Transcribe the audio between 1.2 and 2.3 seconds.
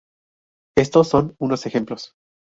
unos ejemplos.